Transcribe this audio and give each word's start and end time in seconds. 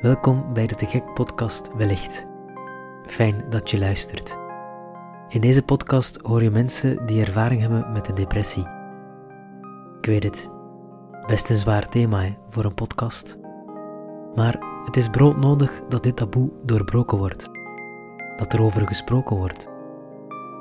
Welkom 0.00 0.52
bij 0.52 0.66
de 0.66 0.74
Te 0.74 0.86
Gek 0.86 1.14
podcast 1.14 1.70
Wellicht. 1.76 2.26
Fijn 3.06 3.44
dat 3.50 3.70
je 3.70 3.78
luistert. 3.78 4.38
In 5.28 5.40
deze 5.40 5.62
podcast 5.62 6.18
hoor 6.22 6.42
je 6.42 6.50
mensen 6.50 7.06
die 7.06 7.24
ervaring 7.24 7.60
hebben 7.60 7.92
met 7.92 8.08
een 8.08 8.14
depressie. 8.14 8.66
Ik 10.00 10.06
weet 10.06 10.22
het, 10.22 10.50
best 11.26 11.50
een 11.50 11.56
zwaar 11.56 11.88
thema 11.88 12.24
voor 12.48 12.64
een 12.64 12.74
podcast. 12.74 13.38
Maar 14.34 14.58
het 14.84 14.96
is 14.96 15.08
broodnodig 15.08 15.82
dat 15.88 16.02
dit 16.02 16.16
taboe 16.16 16.50
doorbroken 16.64 17.18
wordt. 17.18 17.50
Dat 18.36 18.52
er 18.52 18.62
over 18.62 18.86
gesproken 18.86 19.36
wordt. 19.36 19.68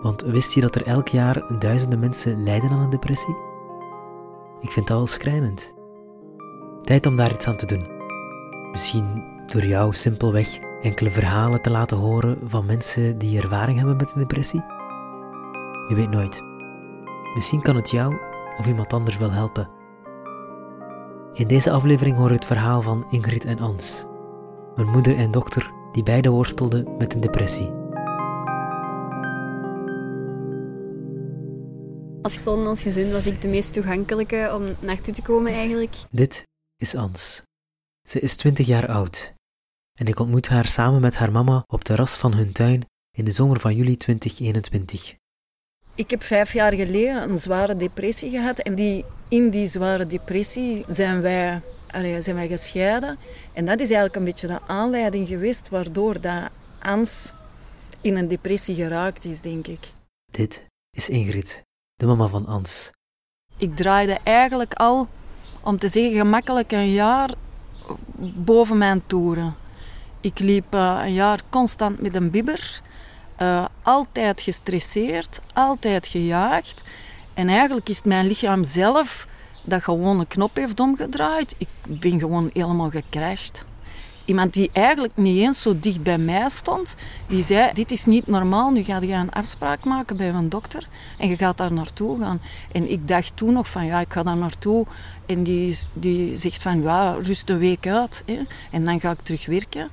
Want 0.01 0.21
wist 0.21 0.53
je 0.53 0.61
dat 0.61 0.75
er 0.75 0.85
elk 0.85 1.07
jaar 1.07 1.59
duizenden 1.59 1.99
mensen 1.99 2.43
lijden 2.43 2.69
aan 2.69 2.79
een 2.79 2.89
depressie? 2.89 3.35
Ik 4.61 4.71
vind 4.71 4.87
dat 4.87 4.97
al 4.97 5.07
schrijnend. 5.07 5.73
Tijd 6.83 7.05
om 7.05 7.15
daar 7.15 7.31
iets 7.31 7.47
aan 7.47 7.57
te 7.57 7.65
doen. 7.65 7.94
Misschien 8.75 9.23
door 9.45 9.65
jou 9.65 9.93
simpelweg 9.93 10.59
enkele 10.81 11.11
verhalen 11.11 11.61
te 11.61 11.69
laten 11.69 11.97
horen 11.97 12.37
van 12.49 12.65
mensen 12.65 13.17
die 13.17 13.41
ervaring 13.41 13.77
hebben 13.77 13.95
met 13.97 14.11
een 14.11 14.19
depressie? 14.19 14.63
Je 15.87 15.95
weet 15.95 16.09
nooit. 16.09 16.41
Misschien 17.35 17.61
kan 17.61 17.75
het 17.75 17.89
jou 17.89 18.15
of 18.57 18.67
iemand 18.67 18.93
anders 18.93 19.17
wel 19.17 19.31
helpen. 19.31 19.69
In 21.33 21.47
deze 21.47 21.71
aflevering 21.71 22.17
hoor 22.17 22.27
je 22.27 22.33
het 22.33 22.45
verhaal 22.45 22.81
van 22.81 23.05
Ingrid 23.11 23.45
en 23.45 23.59
Ans, 23.59 24.05
een 24.75 24.89
moeder 24.89 25.17
en 25.17 25.31
dochter 25.31 25.71
die 25.91 26.03
beide 26.03 26.29
worstelden 26.29 26.97
met 26.97 27.13
een 27.13 27.21
depressie. 27.21 27.71
Als 32.21 32.33
persoon 32.33 32.59
in 32.59 32.67
ons 32.67 32.81
gezin 32.81 33.11
was 33.11 33.27
ik 33.27 33.41
de 33.41 33.47
meest 33.47 33.73
toegankelijke 33.73 34.51
om 34.55 34.85
naartoe 34.87 35.13
te 35.13 35.21
komen 35.21 35.51
eigenlijk. 35.51 35.95
Dit 36.09 36.43
is 36.77 36.95
Ans. 36.95 37.44
Ze 38.05 38.19
is 38.19 38.35
20 38.35 38.67
jaar 38.67 38.87
oud 38.87 39.33
en 39.99 40.07
ik 40.07 40.19
ontmoet 40.19 40.47
haar 40.47 40.67
samen 40.67 41.01
met 41.01 41.15
haar 41.15 41.31
mama 41.31 41.63
op 41.67 41.85
de 41.85 41.95
ras 41.95 42.15
van 42.15 42.33
hun 42.33 42.51
tuin 42.51 42.85
in 43.11 43.25
de 43.25 43.31
zomer 43.31 43.59
van 43.59 43.75
juli 43.75 43.97
2021. 43.97 45.15
Ik 45.95 46.09
heb 46.09 46.23
vijf 46.23 46.53
jaar 46.53 46.73
geleden 46.73 47.29
een 47.29 47.39
zware 47.39 47.75
depressie 47.75 48.29
gehad 48.29 48.59
en 48.59 48.75
die, 48.75 49.05
in 49.27 49.49
die 49.49 49.67
zware 49.67 50.07
depressie 50.07 50.85
zijn 50.89 51.21
wij, 51.21 51.61
allee, 51.91 52.21
zijn 52.21 52.35
wij 52.35 52.47
gescheiden. 52.47 53.17
En 53.53 53.65
dat 53.65 53.79
is 53.79 53.85
eigenlijk 53.85 54.15
een 54.15 54.23
beetje 54.23 54.47
de 54.47 54.61
aanleiding 54.67 55.27
geweest 55.27 55.69
waardoor 55.69 56.21
dat 56.21 56.49
Ans 56.79 57.33
in 58.01 58.15
een 58.15 58.27
depressie 58.27 58.75
geraakt 58.75 59.25
is, 59.25 59.41
denk 59.41 59.67
ik. 59.67 59.91
Dit 60.31 60.65
is 60.89 61.09
Ingrid, 61.09 61.63
de 61.93 62.05
mama 62.05 62.27
van 62.27 62.45
Ans. 62.45 62.91
Ik 63.57 63.75
draaide 63.75 64.17
eigenlijk 64.23 64.73
al, 64.73 65.07
om 65.63 65.77
te 65.77 65.89
zeggen 65.89 66.17
gemakkelijk, 66.17 66.71
een 66.71 66.91
jaar 66.91 67.33
boven 68.35 68.77
mijn 68.77 69.03
toeren. 69.07 69.55
Ik 70.21 70.39
liep 70.39 70.73
uh, 70.73 71.01
een 71.03 71.13
jaar 71.13 71.39
constant 71.49 72.01
met 72.01 72.15
een 72.15 72.29
bibber. 72.29 72.81
Uh, 73.41 73.65
altijd 73.81 74.41
gestresseerd, 74.41 75.41
altijd 75.53 76.07
gejaagd. 76.07 76.83
En 77.33 77.49
eigenlijk 77.49 77.89
is 77.89 77.97
het 77.97 78.05
mijn 78.05 78.27
lichaam 78.27 78.63
zelf 78.63 79.27
dat 79.63 79.83
gewoon 79.83 80.19
een 80.19 80.27
knop 80.27 80.55
heeft 80.55 80.79
omgedraaid. 80.79 81.55
Ik 81.57 81.67
ben 81.87 82.19
gewoon 82.19 82.49
helemaal 82.53 82.89
gecrashed. 82.89 83.65
Iemand 84.25 84.53
die 84.53 84.69
eigenlijk 84.73 85.17
niet 85.17 85.37
eens 85.37 85.61
zo 85.61 85.79
dicht 85.79 86.03
bij 86.03 86.17
mij 86.17 86.49
stond, 86.49 86.95
die 87.27 87.43
zei: 87.43 87.73
Dit 87.73 87.91
is 87.91 88.05
niet 88.05 88.27
normaal, 88.27 88.71
nu 88.71 88.83
ga 88.83 88.99
je 89.01 89.13
een 89.13 89.31
afspraak 89.31 89.83
maken 89.83 90.17
bij 90.17 90.29
een 90.29 90.49
dokter 90.49 90.87
en 91.17 91.29
je 91.29 91.37
gaat 91.37 91.57
daar 91.57 91.73
naartoe 91.73 92.19
gaan. 92.19 92.41
En 92.71 92.91
ik 92.91 93.07
dacht 93.07 93.37
toen 93.37 93.53
nog 93.53 93.67
van: 93.67 93.85
Ja, 93.85 93.99
ik 93.99 94.13
ga 94.13 94.23
daar 94.23 94.37
naartoe. 94.37 94.85
En 95.25 95.43
die, 95.43 95.77
die 95.93 96.37
zegt 96.37 96.61
van: 96.61 96.81
Ja, 96.81 97.17
rust 97.21 97.49
een 97.49 97.57
week 97.57 97.87
uit 97.87 98.23
hè, 98.25 98.41
en 98.71 98.83
dan 98.83 98.99
ga 98.99 99.11
ik 99.11 99.21
terug 99.21 99.45
werken. 99.45 99.89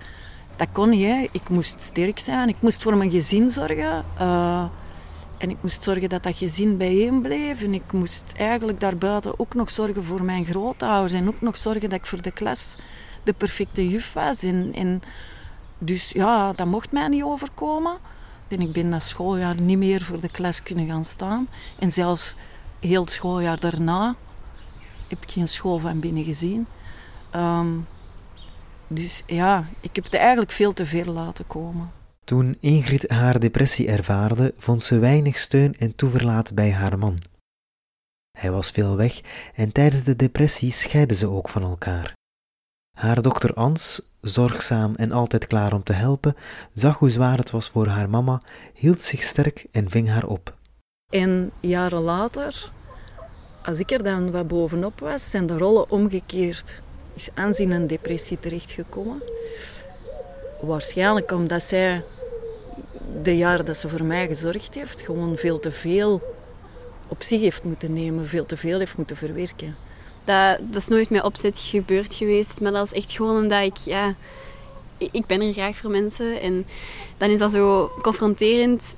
Dat 0.56 0.68
kon 0.72 0.88
niet, 0.88 1.28
ik 1.32 1.48
moest 1.48 1.82
sterk 1.82 2.18
zijn, 2.18 2.48
ik 2.48 2.56
moest 2.60 2.82
voor 2.82 2.96
mijn 2.96 3.10
gezin 3.10 3.50
zorgen. 3.50 4.04
Uh, 4.20 4.64
en 5.38 5.50
ik 5.50 5.56
moest 5.60 5.82
zorgen 5.82 6.08
dat 6.08 6.22
dat 6.22 6.36
gezin 6.36 6.76
bijeen 6.76 7.22
bleef. 7.22 7.62
En 7.62 7.74
ik 7.74 7.92
moest 7.92 8.32
eigenlijk 8.36 8.80
daarbuiten 8.80 9.38
ook 9.38 9.54
nog 9.54 9.70
zorgen 9.70 10.04
voor 10.04 10.22
mijn 10.22 10.44
grootouders. 10.44 11.12
En 11.12 11.28
ook 11.28 11.40
nog 11.40 11.56
zorgen 11.56 11.90
dat 11.90 11.98
ik 11.98 12.06
voor 12.06 12.22
de 12.22 12.30
klas 12.30 12.76
de 13.22 13.32
perfecte 13.32 13.88
juf 13.88 14.12
was. 14.12 14.42
En, 14.42 15.02
dus 15.78 16.10
ja, 16.10 16.52
dat 16.52 16.66
mocht 16.66 16.92
mij 16.92 17.08
niet 17.08 17.22
overkomen. 17.22 17.98
En 18.48 18.60
ik 18.60 18.72
ben 18.72 18.90
dat 18.90 19.02
schooljaar 19.02 19.60
niet 19.60 19.78
meer 19.78 20.02
voor 20.02 20.20
de 20.20 20.30
klas 20.30 20.62
kunnen 20.62 20.86
gaan 20.86 21.04
staan. 21.04 21.48
En 21.78 21.92
zelfs 21.92 22.36
heel 22.80 23.00
het 23.00 23.10
schooljaar 23.10 23.60
daarna 23.60 24.14
heb 25.08 25.22
ik 25.22 25.30
geen 25.30 25.48
school 25.48 25.78
van 25.78 26.00
binnen 26.00 26.24
gezien. 26.24 26.66
Um, 27.36 27.86
dus 28.88 29.22
ja, 29.26 29.66
ik 29.80 29.94
heb 29.96 30.04
het 30.04 30.14
eigenlijk 30.14 30.50
veel 30.50 30.72
te 30.72 30.86
ver 30.86 31.10
laten 31.10 31.46
komen. 31.46 31.90
Toen 32.24 32.56
Ingrid 32.60 33.10
haar 33.10 33.40
depressie 33.40 33.88
ervaarde, 33.88 34.54
vond 34.58 34.82
ze 34.82 34.98
weinig 34.98 35.38
steun 35.38 35.74
en 35.78 35.94
toeverlaat 35.96 36.54
bij 36.54 36.72
haar 36.72 36.98
man. 36.98 37.18
Hij 38.38 38.50
was 38.50 38.70
veel 38.70 38.96
weg 38.96 39.20
en 39.54 39.72
tijdens 39.72 40.04
de 40.04 40.16
depressie 40.16 40.72
scheiden 40.72 41.16
ze 41.16 41.28
ook 41.28 41.48
van 41.48 41.62
elkaar. 41.62 42.14
Haar 43.02 43.22
dochter 43.22 43.54
Ans, 43.54 44.10
zorgzaam 44.20 44.94
en 44.94 45.12
altijd 45.12 45.46
klaar 45.46 45.72
om 45.72 45.82
te 45.82 45.92
helpen, 45.92 46.36
zag 46.74 46.98
hoe 46.98 47.10
zwaar 47.10 47.38
het 47.38 47.50
was 47.50 47.68
voor 47.68 47.86
haar 47.86 48.10
mama, 48.10 48.40
hield 48.74 49.00
zich 49.00 49.22
sterk 49.22 49.66
en 49.70 49.90
ving 49.90 50.08
haar 50.08 50.26
op. 50.26 50.54
En 51.12 51.50
jaren 51.60 52.00
later, 52.00 52.70
als 53.64 53.78
ik 53.78 53.90
er 53.90 54.02
dan 54.02 54.30
wat 54.30 54.48
bovenop 54.48 55.00
was, 55.00 55.30
zijn 55.30 55.46
de 55.46 55.58
rollen 55.58 55.90
omgekeerd 55.90 56.82
is 57.14 57.28
aanzien 57.34 57.70
een 57.70 57.86
depressie 57.86 58.38
terechtgekomen. 58.40 59.22
Waarschijnlijk 60.60 61.30
omdat 61.32 61.62
zij 61.62 62.04
de 63.22 63.36
jaren 63.36 63.64
dat 63.64 63.76
ze 63.76 63.88
voor 63.88 64.04
mij 64.04 64.26
gezorgd 64.26 64.74
heeft, 64.74 65.00
gewoon 65.00 65.36
veel 65.36 65.58
te 65.58 65.72
veel 65.72 66.22
op 67.08 67.22
zich 67.22 67.40
heeft 67.40 67.64
moeten 67.64 67.92
nemen, 67.92 68.26
veel 68.26 68.46
te 68.46 68.56
veel 68.56 68.78
heeft 68.78 68.96
moeten 68.96 69.16
verwerken. 69.16 69.76
Dat, 70.24 70.58
dat 70.60 70.76
is 70.76 70.88
nooit 70.88 71.10
met 71.10 71.22
opzet 71.22 71.58
gebeurd 71.58 72.14
geweest, 72.14 72.60
maar 72.60 72.72
dat 72.72 72.86
is 72.86 72.92
echt 72.92 73.12
gewoon 73.12 73.42
omdat 73.42 73.62
ik, 73.62 73.76
ja, 73.76 74.14
ik 74.98 75.26
ben 75.26 75.40
er 75.40 75.52
graag 75.52 75.76
voor 75.76 75.90
mensen. 75.90 76.40
En 76.40 76.66
dan 77.16 77.30
is 77.30 77.38
dat 77.38 77.50
zo 77.50 77.92
confronterend 78.02 78.96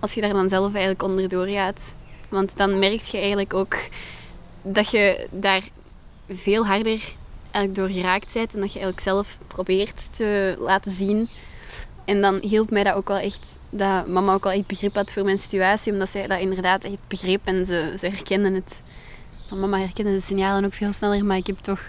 als 0.00 0.14
je 0.14 0.20
daar 0.20 0.32
dan 0.32 0.48
zelf 0.48 0.72
eigenlijk 0.72 1.02
onderdoor 1.02 1.46
gaat. 1.46 1.94
Want 2.28 2.56
dan 2.56 2.78
merk 2.78 3.00
je 3.00 3.18
eigenlijk 3.18 3.54
ook 3.54 3.76
dat 4.62 4.90
je 4.90 5.26
daar 5.30 5.62
veel 6.28 6.66
harder 6.66 7.00
eigenlijk 7.50 7.74
door 7.74 7.88
geraakt 7.88 8.32
bent 8.32 8.54
en 8.54 8.60
dat 8.60 8.72
je 8.72 8.78
eigenlijk 8.78 9.00
zelf 9.00 9.38
probeert 9.46 10.16
te 10.16 10.56
laten 10.58 10.90
zien. 10.90 11.28
En 12.04 12.20
dan 12.20 12.38
hielp 12.40 12.70
mij 12.70 12.84
dat 12.84 12.94
ook 12.94 13.08
wel 13.08 13.18
echt, 13.18 13.58
dat 13.70 14.06
mama 14.06 14.32
ook 14.32 14.44
wel 14.44 14.52
echt 14.52 14.66
begrip 14.66 14.94
had 14.94 15.12
voor 15.12 15.24
mijn 15.24 15.38
situatie, 15.38 15.92
omdat 15.92 16.08
zij 16.08 16.26
dat 16.26 16.40
inderdaad 16.40 16.84
echt 16.84 16.98
begreep 17.08 17.40
en 17.44 17.66
ze, 17.66 17.94
ze 17.98 18.06
herkende 18.06 18.50
het. 18.50 18.82
Mama 19.56 19.78
herkende 19.78 20.12
de 20.12 20.20
signalen 20.20 20.64
ook 20.64 20.74
veel 20.74 20.92
sneller, 20.92 21.24
maar 21.24 21.36
ik 21.36 21.46
heb 21.46 21.58
toch, 21.58 21.80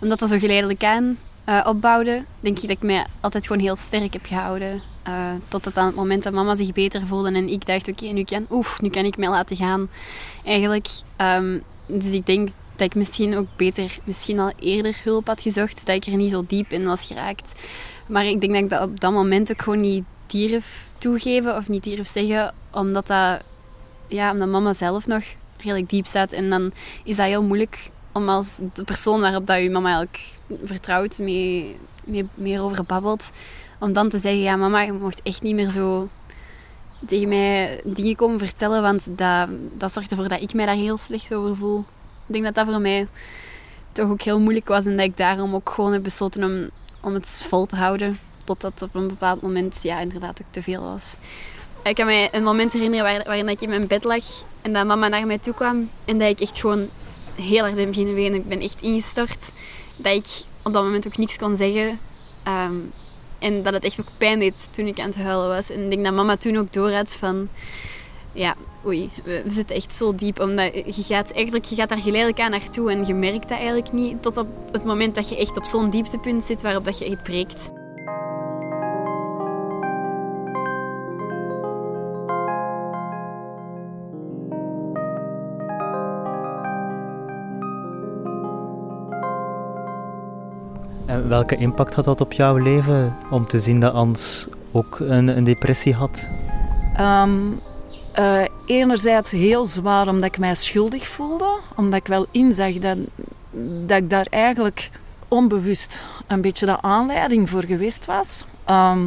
omdat 0.00 0.18
dat 0.18 0.28
zo 0.28 0.38
geleidelijk 0.38 0.84
aan 0.84 1.18
uh, 1.48 1.64
opbouwde, 1.66 2.24
denk 2.40 2.56
ik 2.56 2.62
dat 2.62 2.70
ik 2.70 2.82
mij 2.82 3.06
altijd 3.20 3.46
gewoon 3.46 3.62
heel 3.62 3.76
sterk 3.76 4.12
heb 4.12 4.26
gehouden. 4.26 4.82
Uh, 5.08 5.30
totdat 5.48 5.76
aan 5.76 5.86
het 5.86 5.94
moment 5.94 6.22
dat 6.22 6.32
mama 6.32 6.54
zich 6.54 6.72
beter 6.72 7.06
voelde 7.06 7.32
en 7.32 7.48
ik 7.48 7.66
dacht, 7.66 7.88
oké, 7.88 8.06
nu 8.06 8.24
kan, 8.24 8.46
oef, 8.50 8.80
nu 8.80 8.88
kan 8.88 9.04
ik 9.04 9.16
mij 9.16 9.28
laten 9.28 9.56
gaan. 9.56 9.88
Eigenlijk, 10.44 10.88
um, 11.20 11.62
dus 11.86 12.10
ik 12.12 12.26
denk 12.26 12.48
dat 12.76 12.86
ik 12.86 12.94
misschien 12.94 13.36
ook 13.36 13.46
beter, 13.56 13.98
misschien 14.04 14.38
al 14.38 14.52
eerder 14.58 15.00
hulp 15.02 15.26
had 15.26 15.40
gezocht, 15.40 15.86
dat 15.86 15.96
ik 15.96 16.06
er 16.06 16.16
niet 16.16 16.30
zo 16.30 16.44
diep 16.46 16.70
in 16.70 16.86
was 16.86 17.04
geraakt. 17.04 17.52
Maar 18.06 18.26
ik 18.26 18.40
denk 18.40 18.52
dat 18.52 18.62
ik 18.62 18.70
dat 18.70 18.82
op 18.82 19.00
dat 19.00 19.12
moment 19.12 19.50
ook 19.50 19.62
gewoon 19.62 19.80
niet 19.80 20.04
durf 20.26 20.90
toegeven 20.98 21.56
of 21.56 21.68
niet 21.68 21.84
durf 21.84 22.08
zeggen, 22.08 22.54
omdat, 22.72 23.06
dat, 23.06 23.40
ja, 24.08 24.32
omdat 24.32 24.48
mama 24.48 24.72
zelf 24.72 25.06
nog 25.06 25.22
redelijk 25.62 25.90
diep 25.90 26.06
staat. 26.06 26.32
En 26.32 26.50
dan 26.50 26.72
is 27.04 27.16
dat 27.16 27.26
heel 27.26 27.42
moeilijk 27.42 27.90
om 28.12 28.28
als 28.28 28.60
de 28.74 28.84
persoon 28.84 29.20
waarop 29.20 29.46
dat 29.46 29.60
je 29.62 29.70
mama 29.70 29.88
eigenlijk 29.88 30.32
vertrouwt, 30.64 31.18
mee, 31.18 31.76
mee, 32.04 32.28
meer 32.34 32.62
over 32.62 32.84
babbelt, 32.84 33.30
om 33.78 33.92
dan 33.92 34.08
te 34.08 34.18
zeggen, 34.18 34.40
ja 34.40 34.56
mama, 34.56 34.80
je 34.80 34.92
mocht 34.92 35.22
echt 35.22 35.42
niet 35.42 35.54
meer 35.54 35.70
zo 35.70 36.08
tegen 37.06 37.28
mij 37.28 37.80
dingen 37.84 38.16
komen 38.16 38.38
vertellen, 38.38 38.82
want 38.82 39.18
dat, 39.18 39.48
dat 39.74 39.92
zorgt 39.92 40.10
ervoor 40.10 40.28
dat 40.28 40.40
ik 40.40 40.54
mij 40.54 40.66
daar 40.66 40.74
heel 40.74 40.96
slecht 40.96 41.34
over 41.34 41.56
voel. 41.56 41.84
Ik 42.26 42.32
denk 42.32 42.44
dat 42.44 42.54
dat 42.54 42.66
voor 42.66 42.80
mij 42.80 43.08
toch 43.92 44.10
ook 44.10 44.22
heel 44.22 44.40
moeilijk 44.40 44.68
was 44.68 44.86
en 44.86 44.96
dat 44.96 45.06
ik 45.06 45.16
daarom 45.16 45.54
ook 45.54 45.70
gewoon 45.70 45.92
heb 45.92 46.02
besloten 46.02 46.44
om, 46.44 46.70
om 47.00 47.14
het 47.14 47.44
vol 47.48 47.66
te 47.66 47.76
houden. 47.76 48.18
Totdat 48.44 48.82
op 48.82 48.94
een 48.94 49.08
bepaald 49.08 49.42
moment 49.42 49.82
ja, 49.82 50.00
inderdaad 50.00 50.42
ook 50.42 50.52
te 50.52 50.62
veel 50.62 50.82
was. 50.82 51.16
Ik 51.82 51.94
kan 51.94 52.06
me 52.06 52.28
een 52.32 52.42
moment 52.42 52.72
herinneren 52.72 53.04
waar, 53.04 53.24
waarin 53.24 53.48
ik 53.48 53.60
in 53.60 53.68
mijn 53.68 53.86
bed 53.86 54.04
lag 54.04 54.24
en 54.62 54.72
dat 54.72 54.86
mama 54.86 55.08
naar 55.08 55.26
mij 55.26 55.38
toe 55.38 55.54
kwam 55.54 55.90
en 56.04 56.18
dat 56.18 56.28
ik 56.28 56.40
echt 56.40 56.60
gewoon 56.60 56.88
heel 57.34 57.60
hard 57.60 57.74
ben 57.74 57.88
beginnen 57.88 58.14
wenen. 58.14 58.38
Ik 58.38 58.48
ben 58.48 58.60
echt 58.60 58.82
ingestort. 58.82 59.52
Dat 59.96 60.14
ik 60.14 60.26
op 60.62 60.72
dat 60.72 60.82
moment 60.82 61.06
ook 61.06 61.16
niks 61.16 61.38
kon 61.38 61.56
zeggen. 61.56 62.00
Ehm, 62.42 62.74
en 63.38 63.62
dat 63.62 63.72
het 63.72 63.84
echt 63.84 64.00
ook 64.00 64.08
pijn 64.18 64.38
deed 64.38 64.68
toen 64.70 64.86
ik 64.86 65.00
aan 65.00 65.08
het 65.08 65.16
huilen 65.16 65.48
was. 65.48 65.70
En 65.70 65.82
ik 65.82 65.90
denk 65.90 66.04
dat 66.04 66.14
mama 66.14 66.36
toen 66.36 66.56
ook 66.56 66.72
door 66.72 66.90
had 66.92 67.16
van 67.16 67.48
ja, 68.32 68.54
oei, 68.86 69.10
we, 69.24 69.42
we 69.44 69.50
zitten 69.50 69.76
echt 69.76 69.96
zo 69.96 70.14
diep. 70.14 70.40
Omdat 70.40 70.74
je 70.74 71.02
gaat, 71.02 71.32
eigenlijk, 71.32 71.64
je 71.64 71.74
gaat 71.74 71.88
daar 71.88 71.98
geleidelijk 71.98 72.40
aan 72.40 72.50
naartoe 72.50 72.90
en 72.90 73.06
je 73.06 73.14
merkt 73.14 73.48
dat 73.48 73.58
eigenlijk 73.58 73.92
niet. 73.92 74.22
Tot 74.22 74.36
op 74.36 74.48
het 74.72 74.84
moment 74.84 75.14
dat 75.14 75.28
je 75.28 75.36
echt 75.36 75.56
op 75.56 75.64
zo'n 75.64 75.90
dieptepunt 75.90 76.44
zit 76.44 76.62
waarop 76.62 76.84
dat 76.84 76.98
je 76.98 77.04
echt 77.04 77.22
breekt. 77.22 77.70
En 91.08 91.28
welke 91.28 91.56
impact 91.56 91.94
had 91.94 92.04
dat 92.04 92.20
op 92.20 92.32
jouw 92.32 92.56
leven 92.56 93.16
om 93.30 93.46
te 93.46 93.58
zien 93.58 93.80
dat 93.80 93.94
Ans 93.94 94.46
ook 94.72 94.98
een, 95.00 95.28
een 95.28 95.44
depressie 95.44 95.94
had? 95.94 96.28
Ehm, 96.96 97.30
eh, 98.12 98.44
enerzijds 98.66 99.30
heel 99.30 99.66
zwaar 99.66 100.08
omdat 100.08 100.24
ik 100.24 100.38
mij 100.38 100.54
schuldig 100.54 101.06
voelde. 101.06 101.58
Omdat 101.76 101.98
ik 101.98 102.06
wel 102.06 102.26
inzag 102.30 102.72
dat, 102.72 102.96
dat 103.86 103.98
ik 103.98 104.10
daar 104.10 104.26
eigenlijk 104.30 104.90
onbewust 105.28 106.04
een 106.26 106.40
beetje 106.40 106.66
de 106.66 106.80
aanleiding 106.80 107.50
voor 107.50 107.64
geweest 107.64 108.04
was. 108.04 108.44
Ehm, 108.64 109.00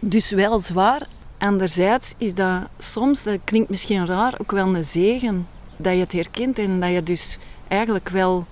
dus 0.00 0.30
wel 0.30 0.58
zwaar. 0.58 1.06
Anderzijds 1.38 2.14
is 2.18 2.34
dat 2.34 2.62
soms, 2.78 3.22
dat 3.22 3.38
klinkt 3.44 3.68
misschien 3.68 4.06
raar, 4.06 4.34
ook 4.40 4.50
wel 4.50 4.74
een 4.74 4.84
zegen. 4.84 5.48
Dat 5.76 5.92
je 5.92 6.00
het 6.00 6.12
herkent 6.12 6.58
en 6.58 6.80
dat 6.80 6.90
je 6.90 7.02
dus 7.02 7.38
eigenlijk 7.68 8.08
wel 8.08 8.46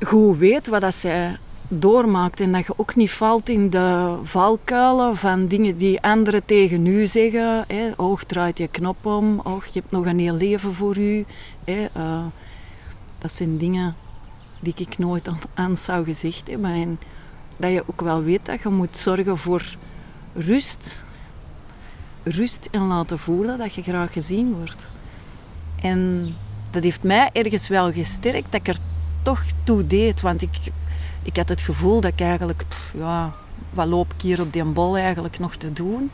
goed 0.00 0.38
weet 0.38 0.66
wat 0.66 0.80
dat 0.80 0.94
zij 0.94 1.38
doormaakt. 1.68 2.40
En 2.40 2.52
dat 2.52 2.66
je 2.66 2.72
ook 2.76 2.96
niet 2.96 3.10
valt 3.10 3.48
in 3.48 3.70
de 3.70 4.18
valkuilen 4.22 5.16
van 5.16 5.46
dingen 5.46 5.76
die 5.76 6.02
anderen 6.02 6.44
tegen 6.44 6.86
u 6.86 7.06
zeggen. 7.06 7.64
Hè. 7.68 7.90
Och, 7.96 8.24
draait 8.24 8.58
je 8.58 8.68
knop 8.68 9.06
om. 9.06 9.38
Och, 9.38 9.64
je 9.64 9.80
hebt 9.80 9.90
nog 9.90 10.06
een 10.06 10.18
heel 10.18 10.34
leven 10.34 10.74
voor 10.74 10.98
u. 10.98 11.24
Hè. 11.64 11.86
Uh, 11.96 12.24
dat 13.18 13.32
zijn 13.32 13.58
dingen 13.58 13.96
die 14.60 14.74
ik 14.76 14.98
nooit 14.98 15.28
aan, 15.28 15.38
aan 15.54 15.76
zou 15.76 16.04
gezegd 16.04 16.48
hebben. 16.48 16.70
En 16.70 16.98
dat 17.56 17.70
je 17.70 17.82
ook 17.86 18.00
wel 18.00 18.22
weet 18.22 18.46
dat 18.46 18.62
je 18.62 18.68
moet 18.68 18.96
zorgen 18.96 19.38
voor 19.38 19.76
rust. 20.34 21.04
Rust 22.22 22.68
en 22.70 22.86
laten 22.86 23.18
voelen 23.18 23.58
dat 23.58 23.74
je 23.74 23.82
graag 23.82 24.12
gezien 24.12 24.54
wordt. 24.54 24.88
En 25.82 26.34
dat 26.70 26.82
heeft 26.82 27.02
mij 27.02 27.30
ergens 27.32 27.68
wel 27.68 27.92
gesterkt 27.92 28.52
dat 28.52 28.66
er 28.66 28.78
toch 29.26 29.42
toe 29.64 29.86
deed. 29.86 30.20
Want 30.20 30.42
ik, 30.42 30.58
ik 31.22 31.36
had 31.36 31.48
het 31.48 31.60
gevoel 31.60 32.00
dat 32.00 32.12
ik 32.12 32.20
eigenlijk, 32.20 32.64
ja, 32.94 33.32
wat 33.70 33.86
loop 33.86 34.12
ik 34.12 34.20
hier 34.20 34.40
op 34.40 34.52
die 34.52 34.64
bol 34.64 34.96
eigenlijk 34.96 35.38
nog 35.38 35.56
te 35.56 35.72
doen? 35.72 36.10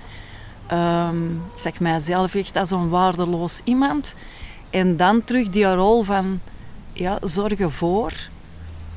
Um, 0.73 1.43
ik 1.55 1.61
zag 1.61 1.81
mijzelf 1.81 2.35
echt 2.35 2.57
als 2.57 2.71
een 2.71 2.89
waardeloos 2.89 3.61
iemand. 3.65 4.15
En 4.71 4.97
dan 4.97 5.25
terug 5.25 5.49
die 5.49 5.75
rol 5.75 6.03
van 6.03 6.41
ja, 6.93 7.19
zorgen 7.23 7.73
voor. 7.73 8.13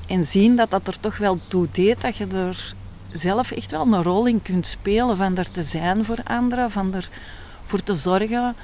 En 0.07 0.25
zien 0.25 0.55
dat 0.55 0.71
dat 0.71 0.87
er 0.87 0.99
toch 0.99 1.17
wel 1.17 1.39
toe 1.47 1.67
deed 1.71 2.01
dat 2.01 2.17
je 2.17 2.27
er 2.27 2.75
zelf 3.11 3.51
echt 3.51 3.71
wel 3.71 3.81
een 3.81 4.03
rol 4.03 4.25
in 4.25 4.41
kunt 4.41 4.67
spelen. 4.67 5.17
Van 5.17 5.37
er 5.37 5.51
te 5.51 5.63
zijn 5.63 6.05
voor 6.05 6.19
anderen, 6.23 6.71
van 6.71 6.93
ervoor 6.93 7.83
te 7.83 7.95
zorgen. 7.95 8.55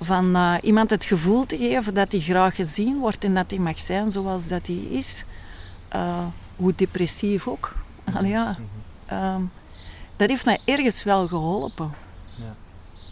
Van 0.00 0.36
uh, 0.36 0.54
iemand 0.62 0.90
het 0.90 1.04
gevoel 1.04 1.46
te 1.46 1.56
geven 1.56 1.94
dat 1.94 2.12
hij 2.12 2.20
graag 2.20 2.54
gezien 2.54 2.98
wordt 2.98 3.24
en 3.24 3.34
dat 3.34 3.50
hij 3.50 3.58
mag 3.58 3.80
zijn 3.80 4.10
zoals 4.10 4.48
dat 4.48 4.66
hij 4.66 4.76
is. 4.76 5.24
Uh, 5.94 6.26
hoe 6.56 6.72
depressief 6.76 7.48
ook. 7.48 7.74
Allee, 8.14 8.30
ja. 8.30 8.58
Um, 9.12 9.50
dat 10.16 10.28
heeft 10.28 10.44
mij 10.44 10.58
ergens 10.64 11.02
wel 11.02 11.28
geholpen. 11.28 11.90
Ja. 12.36 12.56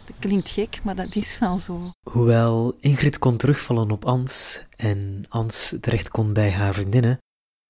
Dat 0.04 0.16
klinkt 0.18 0.48
gek, 0.48 0.80
maar 0.82 0.94
dat 0.94 1.14
is 1.14 1.38
wel 1.38 1.58
zo. 1.58 1.90
Hoewel 2.10 2.76
Ingrid 2.80 3.18
kon 3.18 3.36
terugvallen 3.36 3.90
op 3.90 4.04
Ans 4.04 4.62
en 4.76 5.24
Ans 5.28 5.74
terecht 5.80 6.08
kon 6.08 6.32
bij 6.32 6.52
haar 6.52 6.74
vriendinnen, 6.74 7.18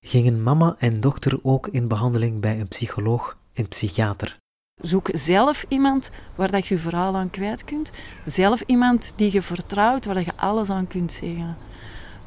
gingen 0.05 0.43
mama 0.43 0.75
en 0.79 0.99
dochter 0.99 1.39
ook 1.43 1.67
in 1.67 1.87
behandeling 1.87 2.41
bij 2.41 2.59
een 2.59 2.67
psycholoog 2.67 3.37
en 3.53 3.67
psychiater. 3.67 4.37
Zoek 4.81 5.09
zelf 5.13 5.65
iemand 5.67 6.09
waar 6.35 6.51
dat 6.51 6.67
je 6.67 6.75
je 6.75 6.81
verhaal 6.81 7.15
aan 7.15 7.29
kwijt 7.29 7.63
kunt. 7.63 7.91
Zelf 8.25 8.63
iemand 8.65 9.13
die 9.15 9.33
je 9.33 9.41
vertrouwt, 9.41 10.05
waar 10.05 10.15
dat 10.15 10.25
je 10.25 10.35
alles 10.35 10.69
aan 10.69 10.87
kunt 10.87 11.11
zeggen. 11.11 11.57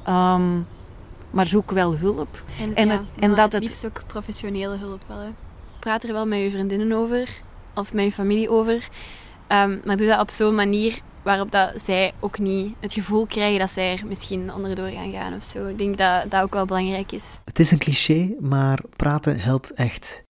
Um, 0.09 0.67
maar 1.31 1.47
zoek 1.47 1.71
wel 1.71 1.97
hulp. 1.97 2.43
En, 2.59 2.75
en, 2.75 2.89
ja, 2.89 3.05
en 3.19 3.35
dat 3.35 3.53
het 3.53 3.63
liefst 3.63 3.87
ook 3.87 4.03
professionele 4.07 4.77
hulp 4.77 5.03
wel. 5.07 5.19
Hè. 5.19 5.31
Praat 5.79 6.05
er 6.05 6.13
wel 6.13 6.27
met 6.27 6.41
je 6.41 6.51
vriendinnen 6.51 6.93
over 6.93 7.29
of 7.75 7.93
met 7.93 8.05
je 8.05 8.13
familie 8.13 8.51
over. 8.51 8.89
Um, 9.49 9.81
maar 9.85 9.97
doe 9.97 10.07
dat 10.07 10.21
op 10.21 10.31
zo'n 10.31 10.55
manier 10.55 11.01
waarop 11.23 11.51
dat 11.51 11.81
zij 11.81 12.13
ook 12.21 12.39
niet 12.39 12.75
het 12.81 12.93
gevoel 12.93 13.27
krijgen 13.27 13.59
dat 13.59 13.71
zij 13.71 13.93
er 13.93 14.07
misschien 14.07 14.55
onderdoor 14.55 14.89
gaan 14.89 15.13
gaan 15.13 15.35
of 15.35 15.45
zo. 15.45 15.67
Ik 15.67 15.79
denk 15.79 15.99
dat 15.99 16.31
dat 16.31 16.43
ook 16.43 16.53
wel 16.53 16.67
belangrijk 16.67 17.13
is. 17.13 17.41
Het 17.45 17.59
is 17.59 17.71
een 17.71 17.79
cliché, 17.79 18.35
maar 18.41 18.83
praten 18.97 19.41
helpt 19.41 19.73
echt. 19.73 20.29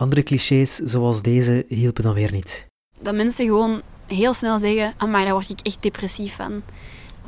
Andere 0.00 0.22
clichés 0.22 0.74
zoals 0.76 1.22
deze 1.22 1.64
hielpen 1.68 2.02
dan 2.02 2.14
weer 2.14 2.32
niet. 2.32 2.66
Dat 3.00 3.14
mensen 3.14 3.46
gewoon 3.46 3.82
heel 4.06 4.34
snel 4.34 4.58
zeggen: 4.58 4.94
Amai, 4.96 5.24
daar 5.24 5.32
word 5.32 5.50
ik 5.50 5.60
echt 5.62 5.82
depressief 5.82 6.34
van 6.36 6.62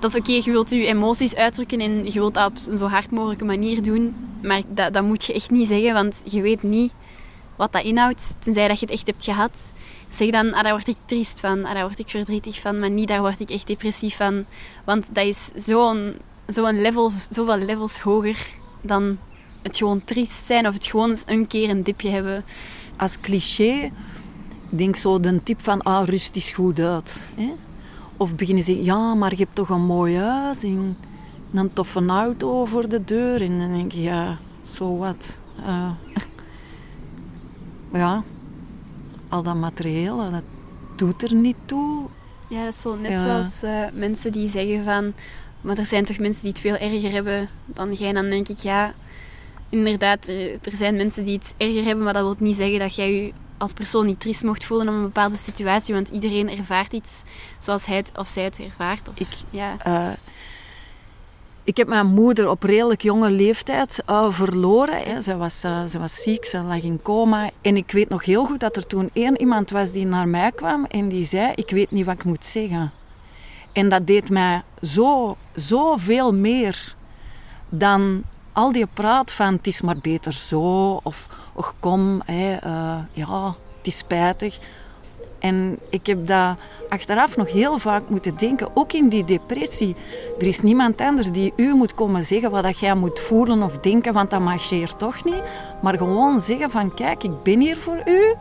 dat 0.03 0.15
is 0.15 0.21
oké, 0.21 0.33
je 0.33 0.51
wilt 0.51 0.71
je 0.71 0.87
emoties 0.87 1.35
uitdrukken 1.35 1.81
en 1.81 2.05
je 2.05 2.13
wilt 2.13 2.35
dat 2.35 2.51
op 2.51 2.57
een 2.69 2.79
zo 2.79 2.87
hard 2.87 3.11
mogelijke 3.11 3.45
manier 3.45 3.83
doen. 3.83 4.15
Maar 4.43 4.63
dat, 4.69 4.93
dat 4.93 5.05
moet 5.05 5.25
je 5.25 5.33
echt 5.33 5.51
niet 5.51 5.69
zeggen, 5.69 5.93
want 5.93 6.23
je 6.25 6.41
weet 6.41 6.63
niet 6.63 6.93
wat 7.57 7.73
dat 7.73 7.85
inhoudt, 7.85 8.37
tenzij 8.39 8.69
dat 8.69 8.79
je 8.79 8.87
het 8.87 8.95
echt 8.95 9.07
hebt 9.07 9.25
gehad. 9.25 9.73
Zeg 10.11 10.31
dan, 10.31 10.55
ah, 10.55 10.63
daar 10.63 10.73
word 10.73 10.89
ik 10.89 10.97
triest 11.05 11.41
van, 11.41 11.65
ah, 11.65 11.75
daar 11.75 11.85
word 11.85 11.99
ik 11.99 12.09
verdrietig 12.09 12.61
van, 12.61 12.79
maar 12.79 12.91
niet 12.91 13.09
daar 13.09 13.21
word 13.21 13.41
ik 13.41 13.51
echt 13.51 13.67
depressief 13.67 14.17
van. 14.17 14.45
Want 14.85 15.15
dat 15.15 15.25
is 15.25 15.51
zo'n 15.55 16.15
zo'n 16.47 16.81
level, 16.81 17.13
zoveel 17.31 17.59
levels 17.59 17.99
hoger 17.99 18.47
dan 18.81 19.19
het 19.63 19.77
gewoon 19.77 20.05
triest 20.05 20.47
zijn 20.47 20.67
of 20.67 20.75
het 20.75 20.87
gewoon 20.87 21.17
een 21.27 21.47
keer 21.47 21.71
een 21.71 21.83
dipje 21.83 22.09
hebben. 22.09 22.45
Als 22.97 23.21
cliché, 23.21 23.91
denk 24.69 24.97
zo 24.97 25.21
de 25.21 25.43
tip 25.43 25.61
van, 25.61 25.83
ah, 25.83 26.09
rust 26.09 26.37
is 26.37 26.51
goed 26.51 26.79
uit. 26.79 27.27
Hè? 27.35 27.53
Of 28.17 28.35
beginnen 28.35 28.65
ze, 28.65 28.85
ja, 28.85 29.15
maar 29.15 29.31
je 29.31 29.37
hebt 29.37 29.55
toch 29.55 29.69
een 29.69 29.85
mooi 29.85 30.17
huis 30.17 30.63
en 30.63 30.97
een 31.53 31.73
toffe 31.73 32.07
auto 32.07 32.65
voor 32.65 32.89
de 32.89 33.05
deur. 33.05 33.43
En 33.43 33.59
dan 33.59 33.73
denk 33.73 33.93
je, 33.93 34.03
ja, 34.03 34.39
zo 34.63 34.97
wat. 34.97 35.39
Uh, 35.61 35.91
ja, 37.93 38.23
al 39.29 39.43
dat 39.43 39.57
materieel, 39.57 40.31
dat 40.31 40.45
doet 40.97 41.23
er 41.23 41.35
niet 41.35 41.57
toe. 41.65 42.07
Ja, 42.49 42.65
dat 42.65 42.73
is 42.73 42.81
zo 42.81 42.97
net 42.97 43.19
zoals 43.19 43.63
uh, 43.63 43.85
mensen 43.95 44.33
die 44.33 44.51
zeggen 44.51 44.85
van... 44.85 45.13
Maar 45.61 45.79
er 45.79 45.87
zijn 45.87 46.05
toch 46.05 46.19
mensen 46.19 46.43
die 46.43 46.53
het 46.53 46.61
veel 46.61 46.77
erger 46.77 47.11
hebben 47.11 47.49
dan 47.67 47.93
jij. 47.93 48.13
Dan 48.13 48.31
denk 48.31 48.49
ik, 48.49 48.59
ja, 48.59 48.95
inderdaad, 49.73 50.29
er 50.29 50.77
zijn 50.77 50.97
mensen 50.97 51.25
die 51.25 51.39
het 51.39 51.55
erger 51.57 51.85
hebben, 51.85 52.05
maar 52.05 52.13
dat 52.13 52.23
wil 52.23 52.37
niet 52.39 52.57
zeggen 52.57 52.79
dat 52.79 52.95
jij 52.95 53.13
je 53.13 53.33
als 53.59 53.73
persoon 53.73 54.07
niet 54.07 54.21
triest 54.21 54.43
mocht 54.43 54.65
voelen 54.65 54.89
om 54.89 54.95
een 54.95 55.03
bepaalde 55.03 55.37
situatie, 55.37 55.95
want 55.95 56.09
iedereen 56.09 56.51
ervaart 56.59 56.93
iets 56.93 57.23
zoals 57.59 57.87
hij 57.87 57.97
het 57.97 58.13
of 58.17 58.29
zij 58.29 58.45
het 58.45 58.59
ervaart. 58.59 59.09
Of, 59.09 59.15
ik, 59.19 59.29
ja. 59.51 59.77
Uh, 59.87 60.13
ik 61.65 61.77
heb 61.77 61.89
mijn 61.89 62.07
moeder 62.07 62.49
op 62.49 62.63
redelijk 62.63 63.03
jonge 63.03 63.31
leeftijd 63.31 64.03
uh, 64.11 64.27
verloren. 64.31 65.03
Hè. 65.03 65.23
Ze, 65.23 65.37
was, 65.37 65.65
uh, 65.65 65.85
ze 65.85 65.99
was 65.99 66.23
ziek, 66.23 66.45
ze 66.45 66.59
lag 66.59 66.83
in 66.83 67.03
coma. 67.03 67.51
En 67.61 67.77
ik 67.77 67.91
weet 67.93 68.09
nog 68.09 68.25
heel 68.25 68.45
goed 68.45 68.61
dat 68.61 68.77
er 68.77 68.87
toen 68.87 69.11
één 69.13 69.41
iemand 69.41 69.71
was 69.71 69.93
die 69.93 70.07
naar 70.07 70.29
mij 70.29 70.53
kwam 70.53 70.85
en 70.85 71.09
die 71.09 71.27
zei: 71.27 71.53
Ik 71.55 71.71
weet 71.71 71.91
niet 71.91 72.07
wat 72.07 72.15
ik 72.15 72.25
moet 72.25 72.45
zeggen. 72.45 72.93
En 73.73 73.89
dat 73.89 74.07
deed 74.07 74.31
mij 74.31 74.63
zo, 74.83 75.37
zo 75.57 75.97
veel 75.97 76.35
meer 76.35 76.95
dan 77.69 78.23
al 78.53 78.73
die 78.73 78.87
praat 78.87 79.33
van 79.33 79.53
het 79.53 79.67
is 79.67 79.81
maar 79.81 79.99
beter 80.03 80.33
zo, 80.33 81.01
of 81.03 81.29
kom, 81.81 82.23
uh, 82.31 82.59
ja, 83.13 83.55
het 83.79 83.87
is 83.87 83.97
spijtig. 83.97 84.59
En 85.39 85.79
ik 85.91 86.07
heb 86.07 86.27
dat 86.27 86.57
achteraf 86.89 87.37
nog 87.37 87.53
heel 87.53 87.79
vaak 87.79 88.09
moeten 88.09 88.37
denken, 88.37 88.77
ook 88.77 88.93
in 88.93 89.09
die 89.09 89.25
depressie. 89.25 89.97
Er 90.39 90.47
is 90.47 90.61
niemand 90.61 91.01
anders 91.01 91.31
die 91.31 91.53
u 91.57 91.75
moet 91.75 91.95
komen 91.95 92.25
zeggen 92.25 92.51
wat 92.51 92.63
dat 92.63 92.79
jij 92.79 92.95
moet 92.95 93.21
voelen 93.21 93.63
of 93.63 93.79
denken, 93.79 94.13
want 94.13 94.31
dat 94.31 94.41
marcheert 94.41 94.99
toch 94.99 95.25
niet. 95.25 95.43
Maar 95.83 95.97
gewoon 95.97 96.41
zeggen 96.41 96.71
van, 96.71 96.95
kijk, 96.95 97.23
ik 97.23 97.43
ben 97.43 97.61
hier 97.61 97.77
voor 97.77 98.03
u. 98.07 98.35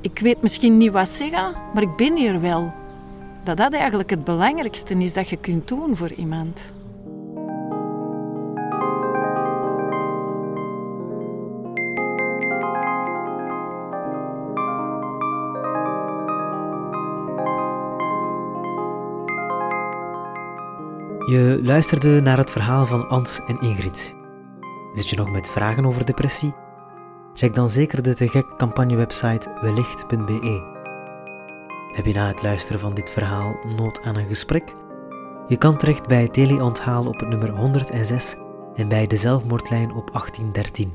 Ik 0.00 0.18
weet 0.18 0.42
misschien 0.42 0.76
niet 0.76 0.92
wat 0.92 1.08
zeggen, 1.08 1.54
maar 1.74 1.82
ik 1.82 1.96
ben 1.96 2.16
hier 2.16 2.40
wel. 2.40 2.72
Dat 3.44 3.56
dat 3.56 3.72
eigenlijk 3.72 4.10
het 4.10 4.24
belangrijkste 4.24 4.94
is 4.94 5.12
dat 5.12 5.28
je 5.28 5.36
kunt 5.36 5.68
doen 5.68 5.96
voor 5.96 6.12
iemand. 6.12 6.72
Je 21.28 21.60
luisterde 21.62 22.20
naar 22.20 22.36
het 22.36 22.50
verhaal 22.50 22.86
van 22.86 23.08
Ans 23.08 23.44
en 23.46 23.60
Ingrid. 23.60 24.14
Zit 24.92 25.08
je 25.08 25.16
nog 25.16 25.30
met 25.30 25.50
vragen 25.50 25.86
over 25.86 26.06
depressie? 26.06 26.54
Check 27.34 27.54
dan 27.54 27.70
zeker 27.70 28.02
de 28.02 28.14
te 28.14 28.28
gek 28.28 28.56
campagnewebsite 28.56 29.58
wellicht.be. 29.60 30.62
Heb 31.92 32.06
je 32.06 32.14
na 32.14 32.26
het 32.28 32.42
luisteren 32.42 32.80
van 32.80 32.94
dit 32.94 33.10
verhaal 33.10 33.56
nood 33.76 34.02
aan 34.02 34.16
een 34.16 34.28
gesprek? 34.28 34.74
Je 35.48 35.56
kan 35.56 35.76
terecht 35.76 36.06
bij 36.06 36.28
Teleonthaal 36.28 37.06
op 37.06 37.20
het 37.20 37.28
nummer 37.28 37.50
106 37.50 38.36
en 38.74 38.88
bij 38.88 39.06
de 39.06 39.16
zelfmoordlijn 39.16 39.90
op 39.92 40.12
1813. 40.12 40.92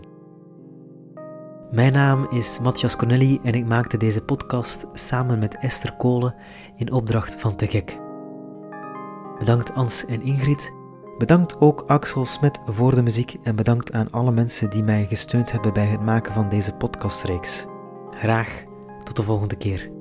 Mijn 1.72 1.94
naam 1.94 2.28
is 2.30 2.60
Matthias 2.60 2.96
Cornelli 2.96 3.40
en 3.44 3.54
ik 3.54 3.66
maakte 3.66 3.98
deze 3.98 4.22
podcast 4.22 4.88
samen 4.94 5.40
met 5.40 5.58
Esther 5.58 5.96
Kolen 5.98 6.36
in 6.76 6.92
opdracht 6.92 7.36
van 7.40 7.56
Te 7.56 7.68
Gek. 7.68 8.03
Bedankt 9.44 9.74
Ans 9.74 10.06
en 10.06 10.22
Ingrid. 10.22 10.74
Bedankt 11.18 11.62
ook 11.62 11.84
Axel 11.88 12.26
Smet 12.26 12.60
voor 12.66 12.96
de 12.96 13.02
muziek 13.02 13.36
en 13.42 13.56
bedankt 13.56 13.92
aan 13.92 14.12
alle 14.12 14.32
mensen 14.32 14.70
die 14.70 14.84
mij 14.84 15.06
gesteund 15.06 15.52
hebben 15.52 15.74
bij 15.74 15.86
het 15.86 16.02
maken 16.02 16.34
van 16.34 16.50
deze 16.50 16.74
podcastreeks. 16.74 17.66
Graag 18.12 18.64
tot 19.04 19.16
de 19.16 19.24
volgende 19.24 19.56
keer. 19.56 19.93